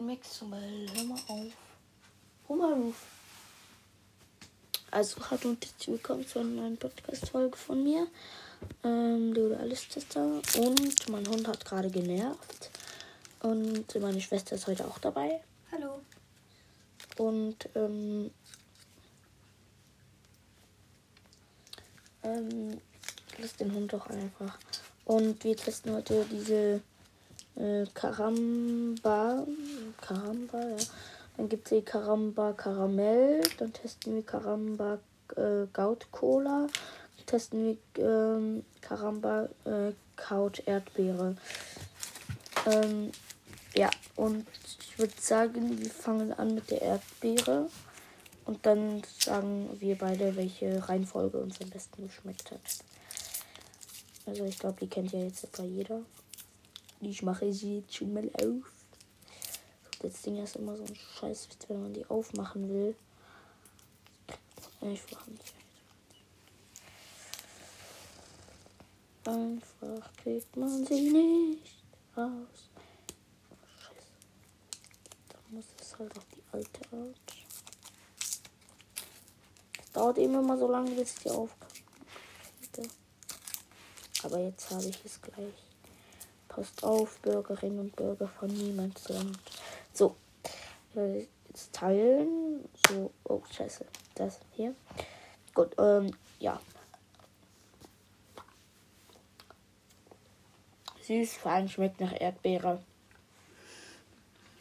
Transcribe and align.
Maxwell, 0.00 0.86
hör 0.94 1.04
mal 1.04 1.18
auf. 1.26 1.52
Auf. 2.48 2.94
Also, 4.92 5.16
hallo 5.28 5.48
und 5.50 5.64
herzlich 5.64 5.88
willkommen 5.88 6.24
zu 6.24 6.38
einer 6.38 6.50
neuen 6.50 6.76
Podcast-Folge 6.76 7.56
von 7.56 7.82
mir. 7.82 8.06
Ähm, 8.84 9.32
Leo 9.32 9.48
der 9.48 9.58
Alles-Tester. 9.58 10.40
Und 10.56 11.08
mein 11.08 11.26
Hund 11.26 11.48
hat 11.48 11.64
gerade 11.64 11.90
genervt. 11.90 12.70
Und 13.40 13.92
meine 14.00 14.20
Schwester 14.20 14.54
ist 14.54 14.68
heute 14.68 14.86
auch 14.86 14.98
dabei. 14.98 15.40
Hallo. 15.72 16.00
Und, 17.16 17.68
ähm, 17.74 18.30
ähm, 22.22 22.80
lass 23.38 23.56
den 23.56 23.74
Hund 23.74 23.92
doch 23.92 24.06
einfach. 24.06 24.58
Und 25.04 25.42
wir 25.42 25.56
testen 25.56 25.92
heute 25.92 26.24
diese 26.30 26.82
äh, 27.58 27.84
Karamba. 27.94 29.46
Karamba, 30.00 30.60
ja. 30.60 30.76
Dann 31.36 31.48
gibt 31.48 31.66
es 31.66 31.78
die 31.78 31.84
Karamba 31.84 32.52
Karamell. 32.52 33.40
Dann 33.58 33.72
testen 33.72 34.16
wir 34.16 34.22
Karamba 34.24 34.98
äh, 35.36 35.66
Gaut 35.72 36.10
Cola. 36.10 36.66
Dann 37.16 37.26
testen 37.26 37.78
wir 37.94 38.04
ähm, 38.04 38.64
Karamba 38.80 39.48
äh, 39.64 39.92
Kaut 40.16 40.66
Erdbeere. 40.66 41.36
Ähm, 42.66 43.12
ja, 43.74 43.90
und 44.16 44.46
ich 44.80 44.98
würde 44.98 45.14
sagen, 45.20 45.78
wir 45.78 45.90
fangen 45.90 46.32
an 46.32 46.54
mit 46.54 46.70
der 46.70 46.82
Erdbeere. 46.82 47.68
Und 48.44 48.64
dann 48.64 49.02
sagen 49.18 49.68
wir 49.78 49.96
beide, 49.96 50.34
welche 50.34 50.88
Reihenfolge 50.88 51.38
uns 51.38 51.60
am 51.60 51.68
besten 51.70 52.06
geschmeckt 52.06 52.50
hat. 52.50 52.60
Also 54.26 54.44
ich 54.44 54.58
glaube, 54.58 54.78
die 54.80 54.88
kennt 54.88 55.12
ja 55.12 55.20
jetzt 55.20 55.44
etwa 55.44 55.62
jeder. 55.62 56.00
Ich 57.00 57.22
mache 57.22 57.52
sie 57.52 57.78
jetzt 57.78 57.94
schon 57.94 58.12
mal 58.12 58.28
auf. 58.34 58.72
Das 60.00 60.22
Ding 60.22 60.42
ist 60.42 60.56
immer 60.56 60.76
so 60.76 60.84
ein 60.84 60.96
Scheißwitz, 60.96 61.68
wenn 61.68 61.82
man 61.82 61.94
die 61.94 62.06
aufmachen 62.06 62.68
will. 62.68 62.96
Einfach 64.80 65.26
nicht. 65.26 65.54
Einfach 69.24 70.12
kriegt 70.16 70.56
man 70.56 70.86
sie 70.86 71.10
nicht 71.10 71.74
raus. 72.16 72.70
Scheiße. 73.78 74.12
Da 75.28 75.38
muss 75.50 75.64
es 75.80 75.98
halt 75.98 76.16
auf 76.16 76.26
die 76.34 76.42
alte 76.52 76.80
Art. 76.96 77.16
Das 79.76 79.92
dauert 79.92 80.18
eben 80.18 80.34
immer 80.34 80.56
so 80.56 80.70
lange, 80.70 80.90
bis 80.92 81.14
die 81.16 81.30
aufkriege. 81.30 82.88
Aber 84.22 84.38
jetzt 84.40 84.70
habe 84.70 84.84
ich 84.84 85.04
es 85.04 85.20
gleich. 85.20 85.54
Passt 86.48 86.82
auf, 86.82 87.18
Bürgerinnen 87.20 87.78
und 87.78 87.96
Bürger 87.96 88.28
von 88.28 88.48
Niemandsland. 88.48 89.38
So, 89.92 90.16
äh, 90.96 91.26
jetzt 91.48 91.72
teilen. 91.72 92.68
So, 92.88 93.12
oh, 93.24 93.42
scheiße. 93.50 93.84
Das 94.14 94.40
hier. 94.52 94.74
Gut, 95.54 95.74
ähm, 95.78 96.14
ja. 96.38 96.60
Süß, 101.02 101.34
fein, 101.36 101.68
schmeckt 101.68 102.00
nach 102.00 102.18
Erdbeere. 102.18 102.82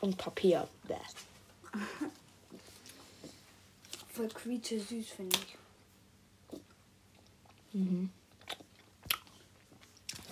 Und 0.00 0.18
Papier. 0.18 0.68
Bäh. 0.88 0.96
Voll 4.12 4.28
quietsche 4.28 4.80
süß, 4.80 5.08
finde 5.10 5.38
ich. 5.38 5.56
Mhm. 7.72 8.10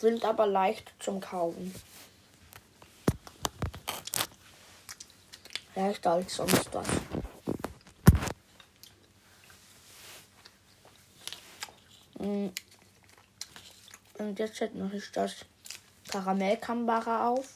Sind 0.00 0.24
aber 0.24 0.46
leicht 0.46 0.94
zum 0.98 1.20
Kauen. 1.20 1.74
Leichter 5.74 6.12
als 6.12 6.36
sonst 6.36 6.72
was. 6.72 6.86
Mm. 12.18 12.48
Und 14.18 14.38
jetzt 14.38 14.74
mache 14.74 14.96
ich 14.96 15.12
das 15.12 15.44
Karamellkambara 16.08 17.28
auf. 17.28 17.46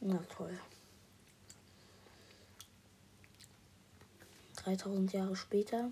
Na 0.00 0.18
toll. 0.36 0.58
3000 4.64 5.12
Jahre 5.12 5.36
später. 5.36 5.90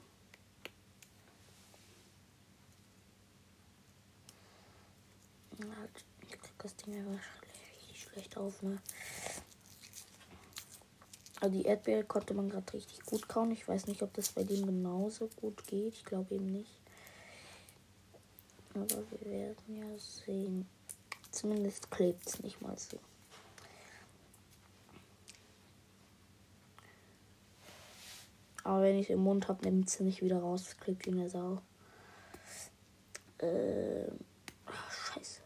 Ich 6.22 6.40
krieg 6.40 6.58
das 6.58 6.74
Ding 6.76 6.96
einfach 6.96 7.20
richtig 7.44 8.02
schlecht 8.02 8.36
auf, 8.36 8.62
ne? 8.62 8.80
Also 11.40 11.58
die 11.58 11.64
Erdbeere 11.64 12.04
konnte 12.04 12.34
man 12.34 12.48
gerade 12.48 12.72
richtig 12.72 13.00
gut 13.04 13.28
kauen. 13.28 13.50
Ich 13.50 13.66
weiß 13.66 13.88
nicht, 13.88 14.02
ob 14.02 14.14
das 14.14 14.30
bei 14.30 14.44
dem 14.44 14.64
genauso 14.64 15.28
gut 15.36 15.66
geht. 15.66 15.94
Ich 15.94 16.04
glaube 16.04 16.36
eben 16.36 16.52
nicht. 16.52 16.80
Aber 18.74 18.86
wir 19.10 19.30
werden 19.30 19.76
ja 19.76 19.98
sehen. 19.98 20.68
Zumindest 21.30 21.90
klebt 21.90 22.26
es 22.26 22.42
nicht 22.42 22.60
mal 22.62 22.78
so. 22.78 22.98
Aber 28.64 28.82
wenn 28.82 28.98
ich 28.98 29.10
im 29.10 29.20
Mund 29.20 29.48
habe, 29.48 29.64
nimmt 29.64 29.90
sie 29.90 30.04
nicht 30.04 30.22
wieder 30.22 30.38
raus. 30.38 30.64
Das 30.64 30.76
klebt 30.78 31.06
wie 31.06 31.10
eine 31.10 31.28
Sau. 31.28 31.60
Ähm. 33.40 34.18
ach, 34.66 34.92
scheiße. 34.92 35.40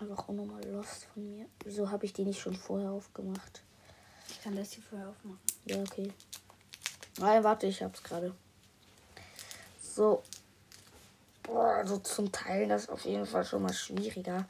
Einfach 0.00 0.28
auch 0.28 0.32
nochmal 0.32 0.64
lost 0.64 1.06
von 1.12 1.28
mir. 1.28 1.46
Wieso 1.64 1.90
habe 1.90 2.06
ich 2.06 2.12
die 2.12 2.24
nicht 2.24 2.40
schon 2.40 2.54
vorher 2.54 2.90
aufgemacht? 2.90 3.62
Ich 4.28 4.40
kann 4.42 4.56
das 4.56 4.72
hier 4.72 4.82
vorher 4.82 5.08
aufmachen. 5.08 5.40
Ja, 5.66 5.80
okay. 5.80 6.12
Nein, 7.18 7.44
warte, 7.44 7.66
ich 7.66 7.82
hab's 7.82 8.02
gerade. 8.02 8.34
So. 9.82 10.22
Boah, 11.42 11.74
also 11.74 11.98
zum 11.98 12.30
Teilen 12.30 12.68
das 12.68 12.84
ist 12.84 12.90
auf 12.90 13.04
jeden 13.04 13.26
Fall 13.26 13.44
schon 13.44 13.62
mal 13.62 13.74
schwieriger. 13.74 14.46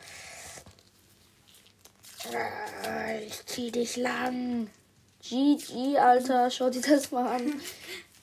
Ah, 2.28 3.14
Ich 3.26 3.46
zieh 3.46 3.70
dich 3.70 3.96
lang. 3.96 4.68
GG, 5.22 5.98
Alter, 5.98 6.50
schau 6.50 6.70
dir 6.70 6.82
das 6.82 7.10
mal 7.10 7.36
an. 7.36 7.60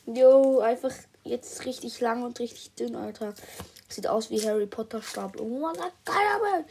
Jo, 0.09 0.59
einfach 0.59 0.93
jetzt 1.25 1.65
richtig 1.65 1.99
lang 1.99 2.23
und 2.23 2.39
richtig 2.39 2.73
dünn, 2.75 2.95
Alter. 2.95 3.33
Sieht 3.89 4.07
aus 4.07 4.29
wie 4.29 4.39
Harry 4.47 4.65
Potter 4.65 5.01
Stab. 5.01 5.37
Oh 5.37 5.59
mein 5.59 5.75
Gott, 5.75 5.91
geil, 6.05 6.15
aber. 6.35 6.63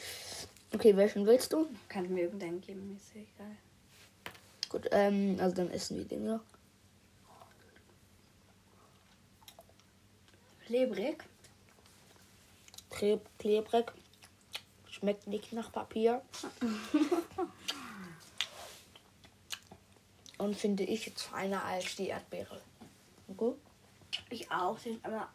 Okay, 0.72 0.96
welchen 0.96 1.26
willst 1.26 1.52
du? 1.52 1.66
Kann 1.90 2.08
mir 2.12 2.22
irgendeinen 2.22 2.62
geben, 2.62 2.96
ist 2.96 3.14
ja 3.14 3.20
egal. 3.20 3.56
Gut, 4.70 4.88
ähm, 4.90 5.36
also 5.38 5.54
dann 5.56 5.70
essen 5.70 5.98
wir 5.98 6.06
den 6.06 6.24
noch. 6.24 6.40
Klebrig. 10.64 11.22
Kleb 12.88 13.20
klebrig. 13.38 13.92
Schmeckt 14.98 15.26
nicht 15.26 15.52
nach 15.52 15.70
Papier. 15.70 16.22
Und 20.38 20.56
finde 20.56 20.84
ich 20.84 21.04
jetzt 21.06 21.22
feiner 21.22 21.64
als 21.64 21.96
die 21.96 22.08
Erdbeere. 22.08 22.60
Okay? 23.28 23.52
Ich 24.30 24.50
auch, 24.50 24.78
sind 24.78 25.04
aber 25.04 25.28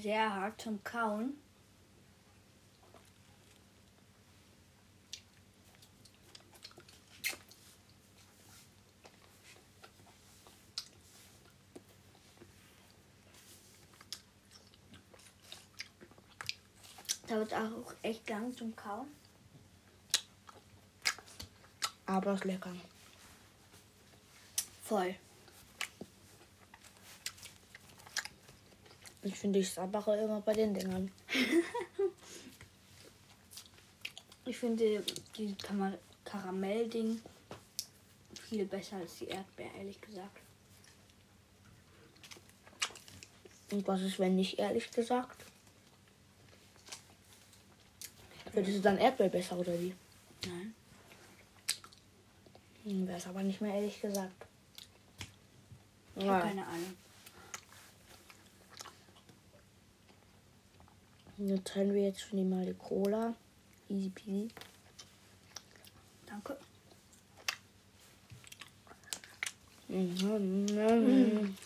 sehr 0.00 0.34
hart 0.34 0.60
zum 0.60 0.82
Kauen. 0.82 1.38
Dauert 17.26 17.54
auch 17.54 17.92
echt 18.02 18.28
lang 18.28 18.54
zum 18.56 18.74
Kauen. 18.76 19.06
Aber 22.06 22.34
ist 22.34 22.44
lecker. 22.44 22.74
Voll. 24.82 25.14
Ich 29.22 29.34
finde 29.38 29.58
ich 29.60 29.70
sabbere 29.72 30.18
immer 30.22 30.40
bei 30.42 30.52
den 30.52 30.74
Dingern. 30.74 31.10
Ich 34.46 34.58
finde 34.58 35.02
dieses 35.36 35.56
Kama- 35.56 35.96
Karamell-Ding 36.26 37.18
viel 38.46 38.66
besser 38.66 38.96
als 38.96 39.16
die 39.16 39.26
Erdbeer, 39.28 39.72
ehrlich 39.78 39.98
gesagt. 40.02 40.38
Und 43.72 43.88
was 43.88 44.02
ist, 44.02 44.18
wenn 44.18 44.36
nicht 44.36 44.58
ehrlich 44.58 44.90
gesagt? 44.90 45.44
Findest 48.54 48.76
du 48.78 48.82
dann 48.82 48.98
Erdbeer 48.98 49.28
besser 49.28 49.58
oder 49.58 49.72
wie? 49.80 49.92
Nein. 50.46 50.74
Hm, 52.84 53.06
Wäre 53.08 53.18
es 53.18 53.26
aber 53.26 53.42
nicht 53.42 53.60
mehr 53.60 53.74
ehrlich 53.74 54.00
gesagt. 54.00 54.46
Ich 56.16 56.24
habe 56.28 56.42
keine 56.42 56.64
Ahnung. 56.66 56.96
Dann 61.36 61.64
teilen 61.64 61.94
wir 61.94 62.02
jetzt 62.02 62.20
schon 62.20 62.48
mal 62.48 62.64
die 62.64 62.74
Cola. 62.74 63.34
Easy 63.88 64.08
peasy. 64.10 64.48
Danke. 66.26 66.56
Mhm. 69.88 70.66
Mhm. 70.66 71.56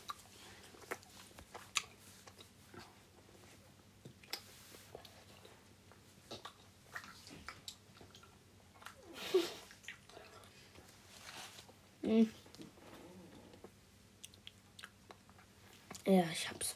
Ja, 16.07 16.25
ich 16.33 16.49
hab's. 16.49 16.75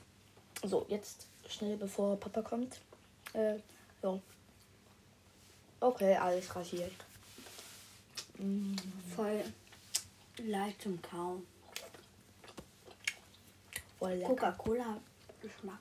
So, 0.62 0.84
jetzt 0.88 1.26
schnell 1.48 1.76
bevor 1.78 2.20
Papa 2.20 2.42
kommt. 2.42 2.80
Äh, 3.32 3.54
so. 4.02 4.20
Okay, 5.80 6.14
alles 6.16 6.54
rasiert. 6.54 6.92
Mhm. 8.38 8.76
Voll 9.16 9.42
leicht 10.36 10.82
zum 10.82 11.00
Kauen. 11.00 11.46
Voll 13.98 14.12
lecker. 14.12 14.28
Coca-Cola 14.28 15.00
Geschmack. 15.40 15.80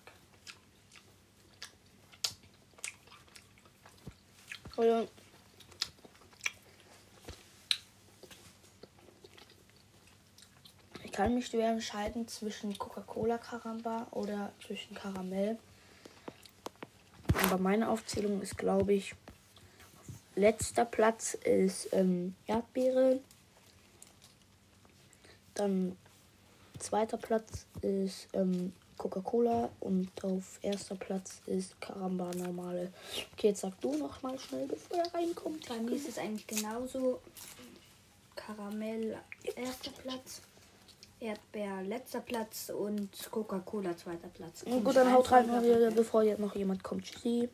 Oder 4.77 5.07
ich 11.03 11.10
kann 11.21 11.35
mich 11.35 11.45
schwer 11.45 11.69
entscheiden 11.69 12.27
zwischen 12.27 12.75
Coca-Cola 12.79 13.37
Karamba 13.37 14.07
oder 14.09 14.51
zwischen 14.65 14.95
Karamell. 14.95 15.55
Aber 17.43 17.59
meine 17.59 17.89
Aufzählung 17.89 18.41
ist, 18.41 18.57
glaube 18.57 18.93
ich, 18.93 19.13
letzter 20.35 20.83
Platz 20.83 21.35
ist 21.35 21.89
ähm, 21.93 22.33
Erdbeere. 22.47 23.19
Dann 25.53 25.95
zweiter 26.79 27.17
Platz 27.17 27.67
ist 27.83 28.27
ähm, 28.33 28.73
Coca-Cola 28.97 29.69
und 29.79 30.09
auf 30.23 30.57
erster 30.63 30.95
Platz 30.95 31.41
ist 31.45 31.79
Karamba 31.79 32.31
normale. 32.35 32.91
Okay, 33.33 33.49
jetzt 33.49 33.61
sag 33.61 33.79
du 33.79 33.95
noch 33.95 34.23
mal 34.23 34.39
schnell, 34.39 34.65
bevor 34.65 34.97
er 34.97 35.13
reinkommt. 35.13 35.69
Bei 35.69 35.77
mir 35.77 35.95
ist 35.95 36.09
es 36.09 36.17
eigentlich 36.17 36.47
genauso. 36.47 37.21
Karamell 38.35 39.19
erster 39.55 39.91
Platz, 39.91 40.41
Erdbeer 41.21 41.83
letzter 41.83 42.19
Platz 42.19 42.69
und 42.75 43.09
Coca-Cola 43.29 43.95
zweiter 43.95 44.27
Platz. 44.27 44.65
Gut, 44.65 44.95
dann 44.95 45.13
haut 45.13 45.31
rein, 45.31 45.47
bevor 45.95 46.23
jetzt 46.23 46.39
noch 46.39 46.55
jemand 46.55 46.83
kommt. 46.83 47.05
Tschüssi. 47.05 47.47